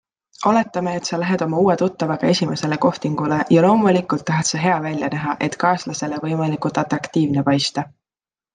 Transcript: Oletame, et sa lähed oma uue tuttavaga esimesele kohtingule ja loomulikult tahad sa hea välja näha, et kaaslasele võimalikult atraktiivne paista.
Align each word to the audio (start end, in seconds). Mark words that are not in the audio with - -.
Oletame, 0.49 0.93
et 0.99 1.09
sa 1.09 1.19
lähed 1.23 1.41
oma 1.45 1.57
uue 1.65 1.75
tuttavaga 1.81 2.31
esimesele 2.35 2.79
kohtingule 2.85 3.39
ja 3.57 3.61
loomulikult 3.67 4.25
tahad 4.31 4.49
sa 4.51 4.63
hea 4.65 4.81
välja 4.87 5.13
näha, 5.17 5.37
et 5.49 5.61
kaaslasele 5.67 6.21
võimalikult 6.27 6.83
atraktiivne 6.87 7.49
paista. 7.53 7.89